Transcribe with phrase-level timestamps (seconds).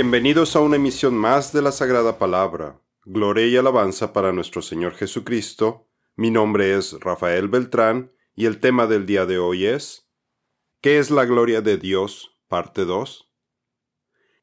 [0.00, 2.80] Bienvenidos a una emisión más de la Sagrada Palabra.
[3.04, 5.88] Gloria y alabanza para nuestro Señor Jesucristo.
[6.14, 10.08] Mi nombre es Rafael Beltrán y el tema del día de hoy es
[10.80, 12.38] ¿Qué es la gloria de Dios?
[12.46, 13.28] Parte 2.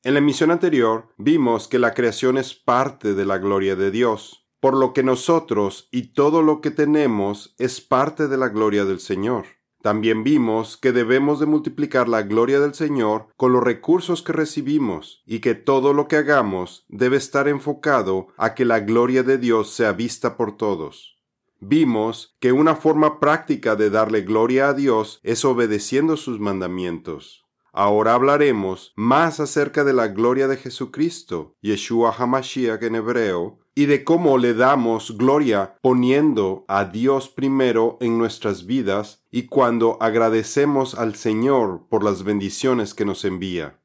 [0.04, 4.50] En la emisión anterior vimos que la creación es parte de la gloria de Dios,
[4.60, 9.00] por lo que nosotros y todo lo que tenemos es parte de la gloria del
[9.00, 9.46] Señor.
[9.86, 15.22] También vimos que debemos de multiplicar la gloria del Señor con los recursos que recibimos
[15.28, 19.76] y que todo lo que hagamos debe estar enfocado a que la gloria de Dios
[19.76, 21.20] sea vista por todos.
[21.60, 27.46] Vimos que una forma práctica de darle gloria a Dios es obedeciendo sus mandamientos.
[27.72, 34.06] Ahora hablaremos más acerca de la gloria de Jesucristo, Yeshua HaMashiach en hebreo, y de
[34.06, 41.16] cómo le damos gloria poniendo a Dios primero en nuestras vidas y cuando agradecemos al
[41.16, 43.82] Señor por las bendiciones que nos envía.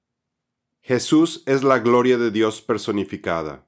[0.80, 3.66] Jesús es la gloria de Dios personificada.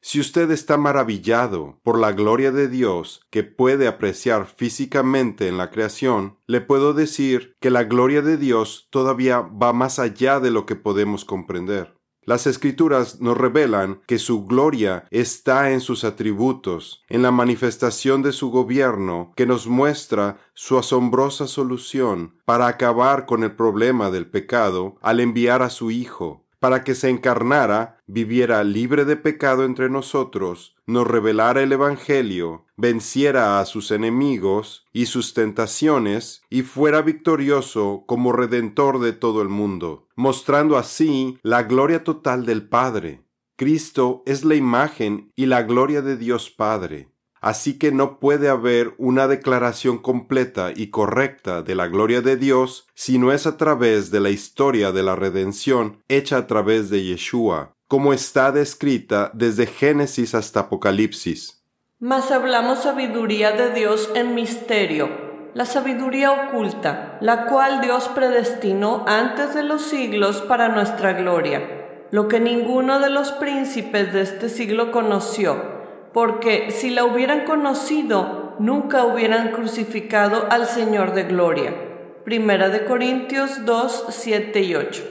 [0.00, 5.70] Si usted está maravillado por la gloria de Dios que puede apreciar físicamente en la
[5.70, 10.64] creación, le puedo decir que la gloria de Dios todavía va más allá de lo
[10.64, 11.95] que podemos comprender.
[12.26, 18.32] Las escrituras nos revelan que su gloria está en sus atributos, en la manifestación de
[18.32, 24.96] su gobierno, que nos muestra su asombrosa solución para acabar con el problema del pecado
[25.02, 30.74] al enviar a su Hijo, para que se encarnara, viviera libre de pecado entre nosotros,
[30.84, 38.32] nos revelara el Evangelio, venciera a sus enemigos y sus tentaciones, y fuera victorioso como
[38.32, 43.22] redentor de todo el mundo, mostrando así la gloria total del Padre.
[43.54, 47.10] Cristo es la imagen y la gloria de Dios Padre.
[47.46, 52.88] Así que no puede haber una declaración completa y correcta de la gloria de Dios
[52.92, 57.04] si no es a través de la historia de la redención hecha a través de
[57.04, 61.62] Yeshua, como está descrita desde Génesis hasta Apocalipsis.
[62.00, 65.08] Mas hablamos sabiduría de Dios en misterio,
[65.54, 72.26] la sabiduría oculta, la cual Dios predestinó antes de los siglos para nuestra gloria, lo
[72.26, 75.75] que ninguno de los príncipes de este siglo conoció
[76.16, 82.22] porque si la hubieran conocido, nunca hubieran crucificado al Señor de gloria.
[82.24, 85.04] Primera de Corintios 2, 7 y 8.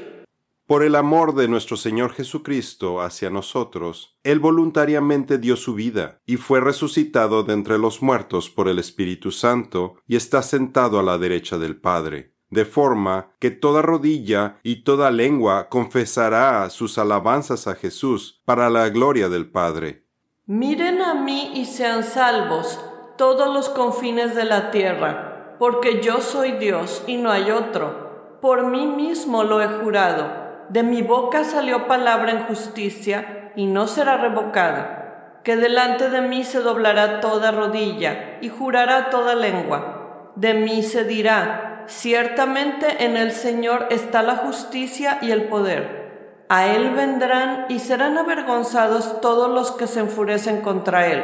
[0.66, 6.38] Por el amor de nuestro Señor Jesucristo hacia nosotros, Él voluntariamente dio su vida y
[6.38, 11.20] fue resucitado de entre los muertos por el Espíritu Santo y está sentado a la
[11.20, 17.76] derecha del Padre, de forma que toda rodilla y toda lengua confesará sus alabanzas a
[17.76, 20.05] Jesús para la gloria del Padre.
[20.48, 22.80] Miren a mí y sean salvos
[23.18, 28.38] todos los confines de la tierra, porque yo soy Dios y no hay otro.
[28.42, 30.28] Por mí mismo lo he jurado.
[30.70, 35.42] De mi boca salió palabra en justicia y no será revocada.
[35.44, 40.32] Que delante de mí se doblará toda rodilla y jurará toda lengua.
[40.36, 46.05] De mí se dirá, ciertamente en el Señor está la justicia y el poder.
[46.48, 51.24] A él vendrán y serán avergonzados todos los que se enfurecen contra él.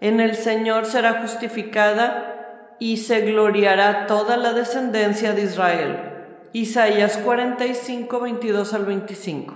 [0.00, 5.98] En el Señor será justificada y se gloriará toda la descendencia de Israel.
[6.52, 9.54] Isaías 45, 22 al 25.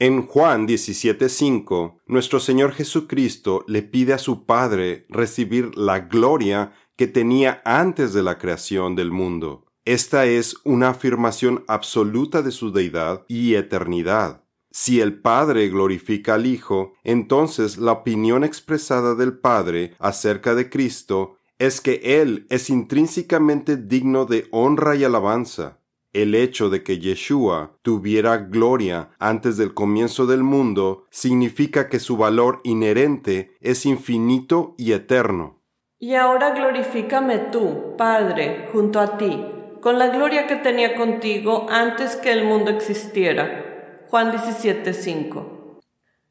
[0.00, 7.08] En Juan 17:5, nuestro Señor Jesucristo le pide a su Padre recibir la gloria que
[7.08, 9.67] tenía antes de la creación del mundo.
[9.88, 14.44] Esta es una afirmación absoluta de su deidad y eternidad.
[14.70, 21.38] Si el Padre glorifica al Hijo, entonces la opinión expresada del Padre acerca de Cristo
[21.58, 25.78] es que Él es intrínsecamente digno de honra y alabanza.
[26.12, 32.18] El hecho de que Yeshua tuviera gloria antes del comienzo del mundo significa que su
[32.18, 35.62] valor inherente es infinito y eterno.
[35.98, 42.16] Y ahora glorifícame tú, Padre, junto a ti con la gloria que tenía contigo antes
[42.16, 44.04] que el mundo existiera.
[44.08, 45.80] Juan 17:5.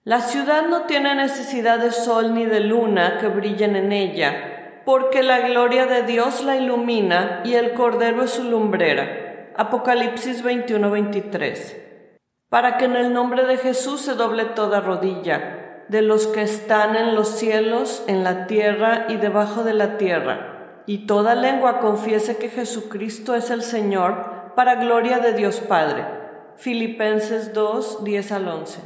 [0.03, 5.21] La ciudad no tiene necesidad de sol ni de luna que brillen en ella, porque
[5.21, 9.51] la gloria de Dios la ilumina y el Cordero es su lumbrera.
[9.55, 11.77] Apocalipsis 21:23.
[12.49, 16.95] Para que en el nombre de Jesús se doble toda rodilla, de los que están
[16.95, 20.56] en los cielos, en la tierra y debajo de la tierra
[20.87, 26.05] y toda lengua confiese que Jesucristo es el Señor, para gloria de Dios Padre.
[26.55, 28.81] Filipenses 2, 10 al 11.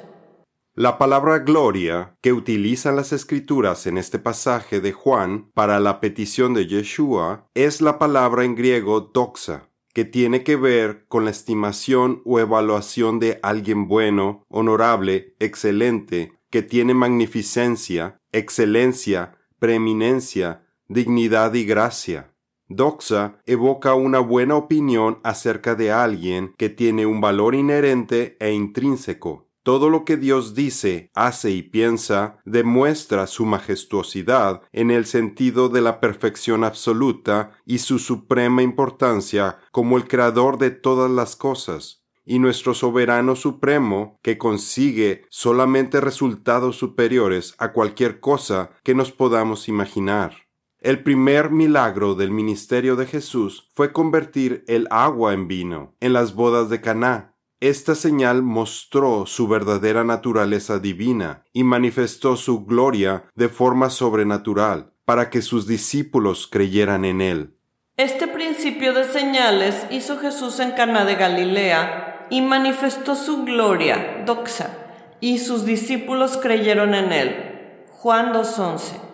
[0.73, 6.53] La palabra gloria que utilizan las escrituras en este pasaje de Juan para la petición
[6.53, 9.67] de Yeshua es la palabra en griego doxa.
[9.93, 16.61] que tiene que ver con la estimación o evaluación de alguien bueno, honorable, excelente, que
[16.61, 22.33] tiene magnificencia, excelencia, preeminencia, dignidad y gracia.
[22.67, 29.47] Doxa evoca una buena opinión acerca de alguien que tiene un valor inherente e intrínseco.
[29.63, 35.81] Todo lo que Dios dice, hace y piensa demuestra su majestuosidad en el sentido de
[35.81, 42.39] la perfección absoluta y su suprema importancia como el creador de todas las cosas, y
[42.39, 50.50] nuestro soberano supremo que consigue solamente resultados superiores a cualquier cosa que nos podamos imaginar.
[50.81, 56.35] El primer milagro del ministerio de Jesús fue convertir el agua en vino en las
[56.35, 57.31] bodas de Caná
[57.61, 65.29] esta señal mostró su verdadera naturaleza divina y manifestó su gloria de forma sobrenatural para
[65.29, 67.55] que sus discípulos creyeran en él.
[67.97, 74.71] Este principio de señales hizo Jesús en Cana de Galilea y manifestó su gloria, doxa,
[75.19, 77.85] y sus discípulos creyeron en él.
[77.91, 79.10] Juan 2:11.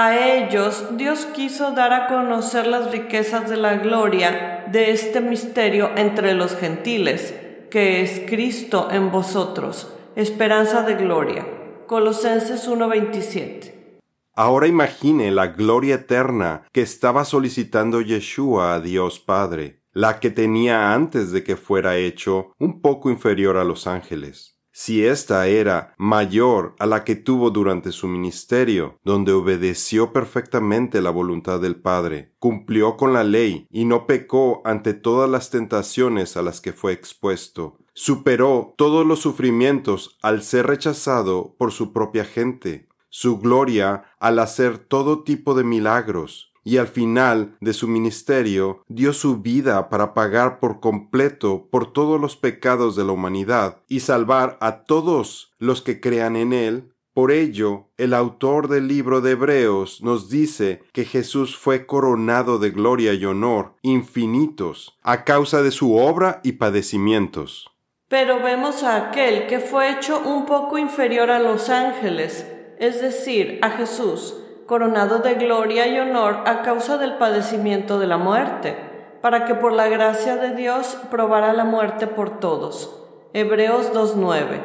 [0.00, 5.90] A ellos Dios quiso dar a conocer las riquezas de la gloria de este misterio
[5.96, 7.34] entre los gentiles
[7.68, 11.48] que es Cristo en vosotros, esperanza de gloria.
[11.88, 14.00] Colosenses 1:27.
[14.34, 20.94] Ahora imagine la gloria eterna que estaba solicitando Yeshua a Dios Padre, la que tenía
[20.94, 26.76] antes de que fuera hecho un poco inferior a los ángeles si ésta era mayor
[26.78, 32.96] a la que tuvo durante su ministerio, donde obedeció perfectamente la voluntad del Padre, cumplió
[32.96, 37.78] con la ley y no pecó ante todas las tentaciones a las que fue expuesto,
[37.92, 44.78] superó todos los sufrimientos al ser rechazado por su propia gente, su gloria al hacer
[44.78, 50.60] todo tipo de milagros, y al final de su ministerio dio su vida para pagar
[50.60, 55.98] por completo por todos los pecados de la humanidad y salvar a todos los que
[55.98, 56.92] crean en él.
[57.14, 62.68] Por ello, el autor del libro de Hebreos nos dice que Jesús fue coronado de
[62.68, 67.70] gloria y honor infinitos a causa de su obra y padecimientos.
[68.08, 72.46] Pero vemos a aquel que fue hecho un poco inferior a los ángeles,
[72.78, 74.34] es decir, a Jesús,
[74.68, 78.76] coronado de gloria y honor a causa del padecimiento de la muerte,
[79.22, 83.02] para que por la gracia de Dios probara la muerte por todos.
[83.32, 84.60] Hebreos 2.9.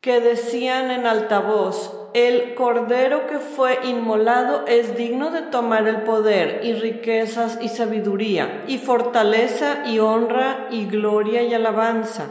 [0.00, 6.02] Que decían en alta voz, el Cordero que fue inmolado es digno de tomar el
[6.02, 12.26] poder y riquezas y sabiduría, y fortaleza y honra y gloria y alabanza.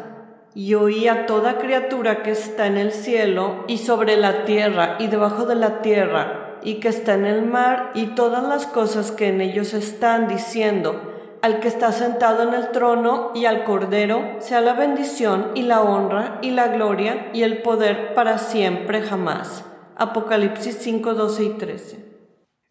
[0.55, 5.07] Y oí a toda criatura que está en el cielo y sobre la tierra y
[5.07, 9.29] debajo de la tierra, y que está en el mar y todas las cosas que
[9.29, 11.01] en ellos están diciendo,
[11.41, 15.81] al que está sentado en el trono y al Cordero, sea la bendición y la
[15.81, 19.63] honra y la gloria y el poder para siempre jamás.
[19.95, 22.07] Apocalipsis 5, 12 y 13.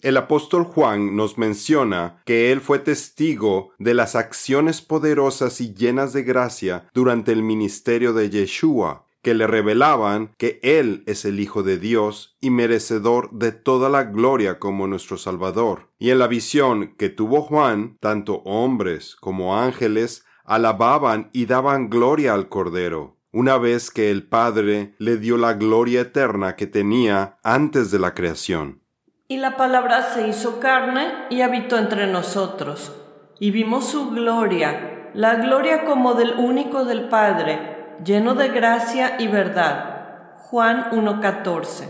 [0.03, 6.13] El apóstol Juan nos menciona que él fue testigo de las acciones poderosas y llenas
[6.13, 11.65] de gracia durante el ministerio de Yeshua, que le revelaban que Él es el Hijo
[11.65, 15.91] de Dios y merecedor de toda la gloria como nuestro Salvador.
[15.99, 22.35] Y en la visión que tuvo Juan, tanto hombres como ángeles alababan y daban gloria
[22.35, 27.91] al Cordero, una vez que el Padre le dio la gloria eterna que tenía antes
[27.91, 28.81] de la creación.
[29.27, 32.95] Y la palabra se hizo carne y habitó entre nosotros,
[33.41, 39.29] y vimos su gloria, la gloria como del único del Padre, lleno de gracia y
[39.29, 40.35] verdad.
[40.39, 41.89] Juan 1.14.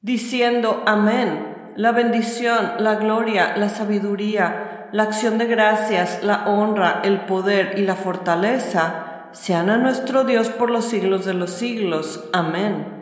[0.00, 7.20] Diciendo, Amén, la bendición, la gloria, la sabiduría, la acción de gracias, la honra, el
[7.26, 12.24] poder y la fortaleza sean a nuestro Dios por los siglos de los siglos.
[12.32, 12.96] Amén.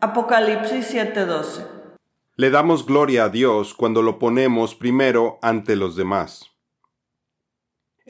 [0.00, 1.66] Apocalipsis 7:12.
[2.36, 6.49] Le damos gloria a Dios cuando lo ponemos primero ante los demás.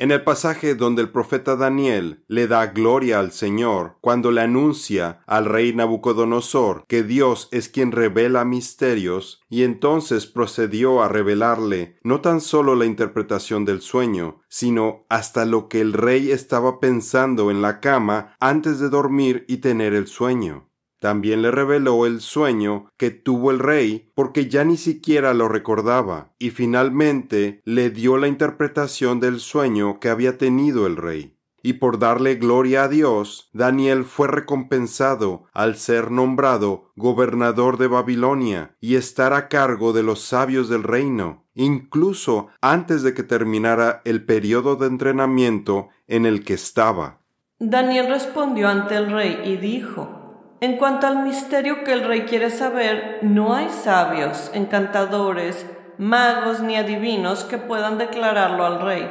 [0.01, 5.21] En el pasaje donde el profeta Daniel le da gloria al Señor cuando le anuncia
[5.27, 12.23] al rey Nabucodonosor que Dios es quien revela misterios, y entonces procedió a revelarle no
[12.23, 17.61] tan solo la interpretación del sueño, sino hasta lo que el rey estaba pensando en
[17.61, 20.70] la cama antes de dormir y tener el sueño.
[21.01, 26.35] También le reveló el sueño que tuvo el rey porque ya ni siquiera lo recordaba,
[26.39, 31.35] y finalmente le dio la interpretación del sueño que había tenido el rey.
[31.63, 38.77] y por darle gloria a Dios, Daniel fue recompensado al ser nombrado gobernador de Babilonia
[38.81, 44.25] y estar a cargo de los sabios del reino, incluso antes de que terminara el
[44.25, 47.21] periodo de entrenamiento en el que estaba.
[47.59, 50.20] Daniel respondió ante el rey y dijo,
[50.61, 55.67] En cuanto al misterio que el rey quiere saber, no hay sabios, encantadores,
[55.99, 59.11] magos ni adivinos que puedan declararlo al rey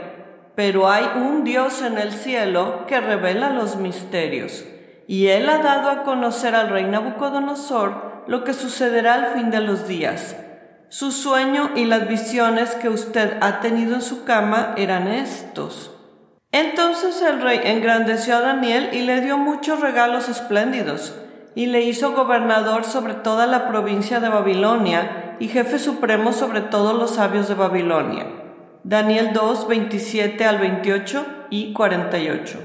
[0.60, 4.66] pero hay un Dios en el cielo que revela los misterios,
[5.08, 9.62] y él ha dado a conocer al rey Nabucodonosor lo que sucederá al fin de
[9.62, 10.36] los días.
[10.90, 15.96] Su sueño y las visiones que usted ha tenido en su cama eran estos.
[16.52, 21.16] Entonces el rey engrandeció a Daniel y le dio muchos regalos espléndidos,
[21.56, 26.98] y le hizo gobernador sobre toda la provincia de Babilonia y jefe supremo sobre todos
[26.98, 28.28] los sabios de Babilonia.
[28.84, 32.60] Daniel 2, 27 al 28 y 48.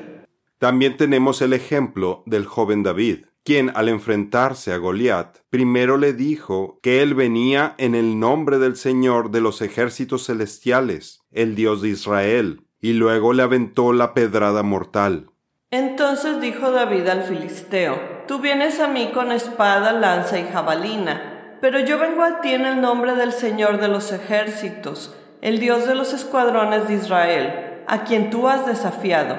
[0.59, 6.79] También tenemos el ejemplo del joven David, quien al enfrentarse a Goliat, primero le dijo
[6.83, 11.91] que él venía en el nombre del Señor de los ejércitos celestiales, el Dios de
[11.91, 15.31] Israel, y luego le aventó la pedrada mortal.
[15.71, 21.79] Entonces dijo David al filisteo, Tú vienes a mí con espada, lanza y jabalina, pero
[21.81, 25.95] yo vengo a ti en el nombre del Señor de los ejércitos, el Dios de
[25.95, 29.37] los escuadrones de Israel, a quien tú has desafiado.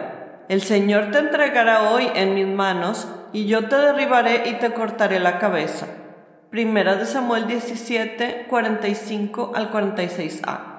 [0.49, 5.19] El Señor te entregará hoy en mis manos, y yo te derribaré y te cortaré
[5.19, 5.87] la cabeza.
[6.51, 10.74] Primera de Samuel 17, 45 al 46a.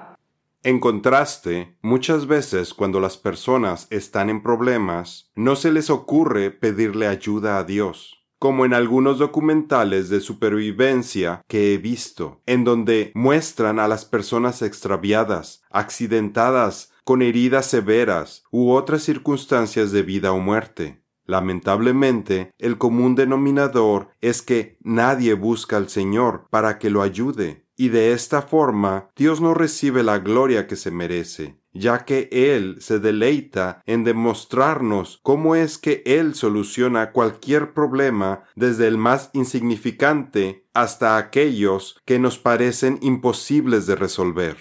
[0.63, 7.07] En contraste, muchas veces cuando las personas están en problemas, no se les ocurre pedirle
[7.07, 13.79] ayuda a Dios como en algunos documentales de supervivencia que he visto, en donde muestran
[13.79, 21.01] a las personas extraviadas, accidentadas, con heridas severas u otras circunstancias de vida o muerte.
[21.25, 27.89] Lamentablemente, el común denominador es que nadie busca al Señor para que lo ayude, y
[27.89, 32.99] de esta forma Dios no recibe la gloria que se merece ya que Él se
[32.99, 41.17] deleita en demostrarnos cómo es que Él soluciona cualquier problema desde el más insignificante hasta
[41.17, 44.57] aquellos que nos parecen imposibles de resolver.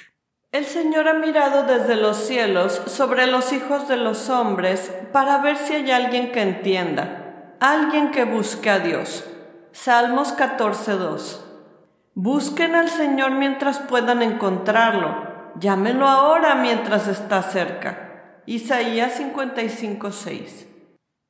[0.53, 5.57] El Señor ha mirado desde los cielos sobre los hijos de los hombres para ver
[5.59, 9.25] si hay alguien que entienda, alguien que busque a Dios.
[9.73, 11.46] Salmos 14.2
[12.19, 18.43] Busquen al Señor mientras puedan encontrarlo llámenlo ahora mientras está cerca.
[18.47, 20.67] Isaías 55:6.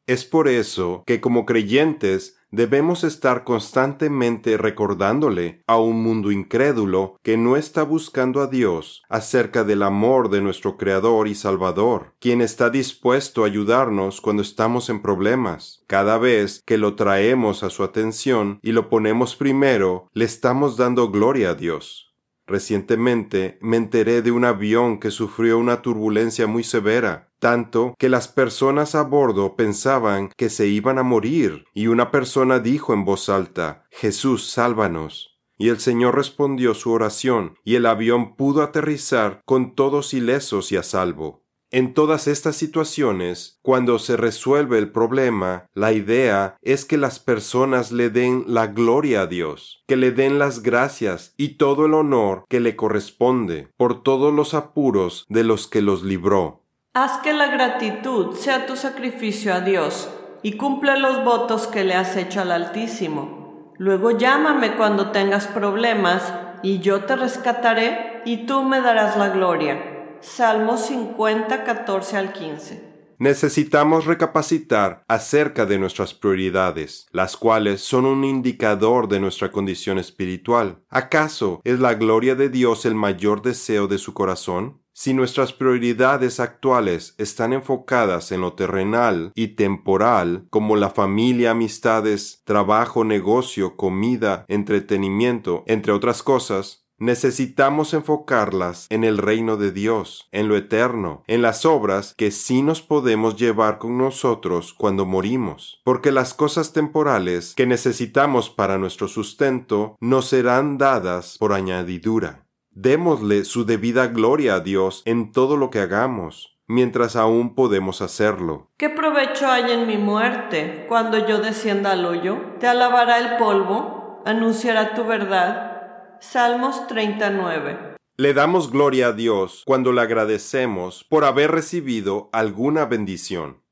[0.07, 7.37] Es por eso que como creyentes debemos estar constantemente recordándole a un mundo incrédulo que
[7.37, 12.71] no está buscando a Dios acerca del amor de nuestro Creador y Salvador, quien está
[12.71, 15.85] dispuesto a ayudarnos cuando estamos en problemas.
[15.87, 21.11] Cada vez que lo traemos a su atención y lo ponemos primero, le estamos dando
[21.11, 22.07] gloria a Dios.
[22.47, 28.29] Recientemente me enteré de un avión que sufrió una turbulencia muy severa, tanto que las
[28.29, 33.29] personas a bordo pensaban que se iban a morir, y una persona dijo en voz
[33.29, 35.39] alta Jesús, sálvanos.
[35.59, 40.77] Y el Señor respondió su oración, y el avión pudo aterrizar con todos ilesos y
[40.77, 41.47] a salvo.
[41.73, 47.91] En todas estas situaciones, cuando se resuelve el problema, la idea es que las personas
[47.91, 52.45] le den la gloria a Dios, que le den las gracias y todo el honor
[52.49, 56.66] que le corresponde por todos los apuros de los que los libró.
[56.99, 60.09] Haz que la gratitud sea tu sacrificio a Dios
[60.43, 63.75] y cumple los votos que le has hecho al Altísimo.
[63.77, 70.17] Luego llámame cuando tengas problemas y yo te rescataré y tú me darás la gloria.
[70.23, 72.97] Salmo 50, 14 al 15.
[73.19, 80.79] Necesitamos recapacitar acerca de nuestras prioridades, las cuales son un indicador de nuestra condición espiritual.
[80.89, 84.81] ¿Acaso es la gloria de Dios el mayor deseo de su corazón?
[84.99, 92.41] Si nuestras prioridades actuales están enfocadas en lo terrenal y temporal, como la familia, amistades,
[92.45, 100.49] trabajo, negocio, comida, entretenimiento, entre otras cosas, Necesitamos enfocarlas en el reino de Dios, en
[100.49, 106.11] lo eterno, en las obras que sí nos podemos llevar con nosotros cuando morimos, porque
[106.11, 112.46] las cosas temporales que necesitamos para nuestro sustento no serán dadas por añadidura.
[112.79, 118.71] Démosle su debida gloria a Dios en todo lo que hagamos, mientras aún podemos hacerlo.
[118.77, 120.85] ¿Qué provecho hay en mi muerte?
[120.87, 127.97] Cuando yo descienda al hoyo, te alabará el polvo, anunciará tu verdad Salmos 39.
[128.19, 133.63] Le damos gloria a Dios cuando le agradecemos por haber recibido alguna bendición.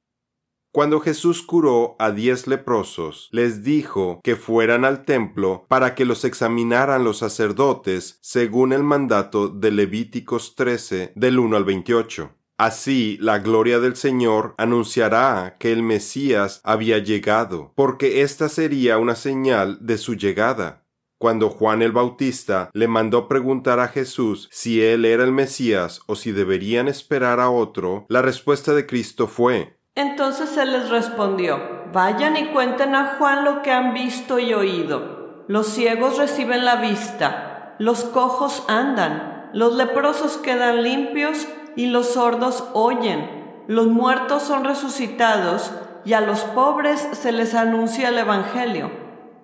[0.74, 6.24] Cuando Jesús curó a diez leprosos, les dijo que fueran al templo para que los
[6.24, 12.32] examinaran los sacerdotes según el mandato de Levíticos 13 del 1 al 28.
[12.58, 19.14] Así la gloria del Señor anunciará que el Mesías había llegado, porque esta sería una
[19.14, 20.82] señal de su llegada.
[21.18, 26.16] Cuando Juan el Bautista le mandó preguntar a Jesús si él era el Mesías o
[26.16, 32.36] si deberían esperar a otro, la respuesta de Cristo fue entonces él les respondió, Vayan
[32.36, 35.44] y cuenten a Juan lo que han visto y oído.
[35.46, 41.46] Los ciegos reciben la vista, los cojos andan, los leprosos quedan limpios
[41.76, 45.72] y los sordos oyen, los muertos son resucitados
[46.04, 48.90] y a los pobres se les anuncia el Evangelio.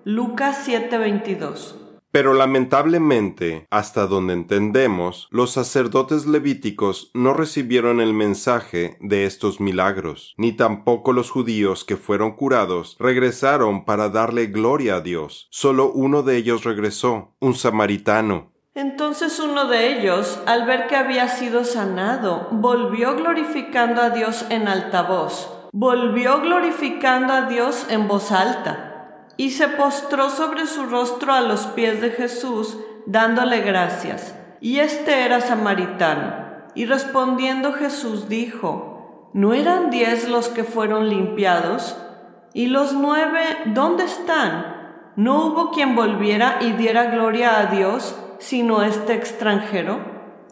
[0.05, 1.80] Lucas 7:22
[2.13, 10.35] pero lamentablemente, hasta donde entendemos, los sacerdotes levíticos no recibieron el mensaje de estos milagros,
[10.37, 15.47] ni tampoco los judíos que fueron curados regresaron para darle gloria a Dios.
[15.51, 18.51] Solo uno de ellos regresó, un samaritano.
[18.75, 24.69] Entonces uno de ellos, al ver que había sido sanado, volvió glorificando a Dios en
[24.69, 28.90] alta voz, volvió glorificando a Dios en voz alta
[29.41, 34.35] y se postró sobre su rostro a los pies de Jesús, dándole gracias.
[34.61, 36.35] Y este era samaritano.
[36.75, 41.97] Y respondiendo Jesús dijo, ¿no eran diez los que fueron limpiados?
[42.53, 45.11] ¿Y los nueve dónde están?
[45.17, 50.01] ¿No hubo quien volviera y diera gloria a Dios, sino este extranjero?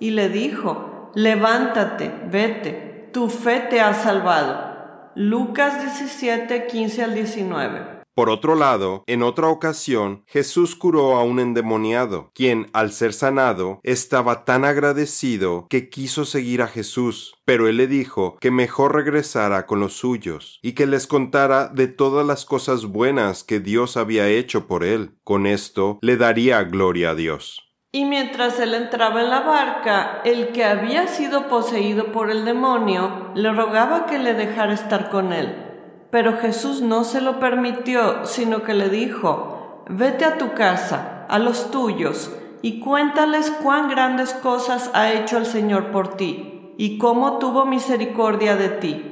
[0.01, 5.11] Y le dijo, levántate, vete, tu fe te ha salvado.
[5.15, 7.98] Lucas 17, 15 al 19.
[8.19, 13.79] Por otro lado, en otra ocasión, Jesús curó a un endemoniado, quien, al ser sanado,
[13.85, 19.67] estaba tan agradecido que quiso seguir a Jesús, pero él le dijo que mejor regresara
[19.67, 24.27] con los suyos, y que les contara de todas las cosas buenas que Dios había
[24.27, 25.13] hecho por él.
[25.23, 27.69] Con esto le daría gloria a Dios.
[27.93, 33.31] Y mientras él entraba en la barca, el que había sido poseído por el demonio
[33.37, 35.68] le rogaba que le dejara estar con él.
[36.11, 41.39] Pero Jesús no se lo permitió, sino que le dijo, vete a tu casa, a
[41.39, 47.39] los tuyos, y cuéntales cuán grandes cosas ha hecho el Señor por ti, y cómo
[47.39, 49.05] tuvo misericordia de ti.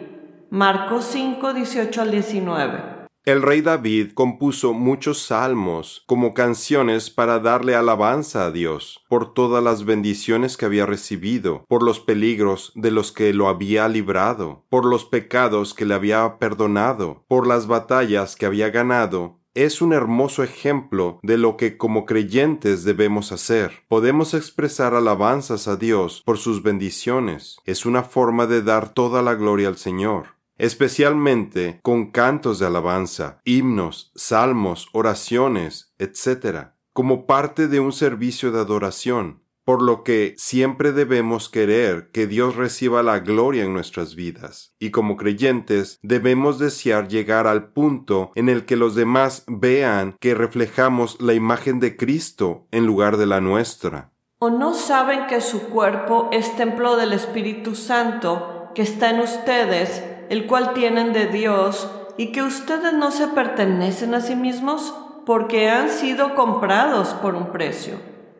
[0.50, 2.95] Marcos 5, 18 al 19.
[3.26, 9.64] El rey David compuso muchos salmos como canciones para darle alabanza a Dios por todas
[9.64, 14.84] las bendiciones que había recibido, por los peligros de los que lo había librado, por
[14.84, 20.44] los pecados que le había perdonado, por las batallas que había ganado es un hermoso
[20.44, 23.84] ejemplo de lo que como creyentes debemos hacer.
[23.88, 27.56] Podemos expresar alabanzas a Dios por sus bendiciones.
[27.64, 33.40] Es una forma de dar toda la gloria al Señor especialmente con cantos de alabanza,
[33.44, 40.92] himnos, salmos, oraciones, etc., como parte de un servicio de adoración, por lo que siempre
[40.92, 47.08] debemos querer que Dios reciba la gloria en nuestras vidas, y como creyentes debemos desear
[47.08, 52.68] llegar al punto en el que los demás vean que reflejamos la imagen de Cristo
[52.70, 54.12] en lugar de la nuestra.
[54.38, 60.02] ¿O no saben que su cuerpo es templo del Espíritu Santo que está en ustedes
[60.30, 64.94] el cual tienen de Dios, y que ustedes no se pertenecen a sí mismos,
[65.26, 67.96] porque han sido comprados por un precio.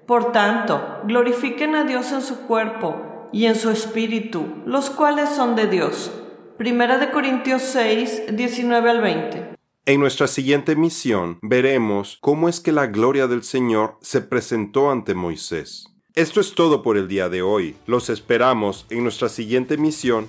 [0.06, 5.56] Por tanto, glorifiquen a Dios en su cuerpo y en su espíritu, los cuales son
[5.56, 6.12] de Dios.
[6.56, 9.56] Primera de Corintios 6, 19 al 20.
[9.84, 15.14] En nuestra siguiente misión veremos cómo es que la gloria del Señor se presentó ante
[15.14, 15.88] Moisés.
[16.14, 17.76] Esto es todo por el día de hoy.
[17.86, 20.28] Los esperamos en nuestra siguiente misión